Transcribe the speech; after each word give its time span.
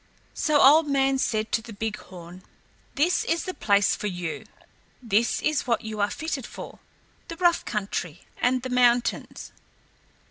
So 0.33 0.59
Old 0.59 0.87
Man 0.87 1.19
said 1.19 1.51
to 1.51 1.61
the 1.61 1.73
big 1.73 1.95
horn, 1.97 2.41
"This 2.95 3.23
is 3.23 3.43
the 3.43 3.53
place 3.53 3.95
for 3.95 4.07
you; 4.07 4.45
this 4.99 5.43
is 5.43 5.67
what 5.67 5.83
you 5.83 5.99
are 5.99 6.09
fitted 6.09 6.47
for; 6.47 6.79
the 7.27 7.35
rough 7.37 7.63
country 7.65 8.23
and 8.41 8.63
the 8.63 8.69
mountains." 8.71 9.51